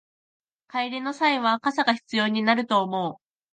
[0.67, 3.21] 帰りの際は傘が必要になると思う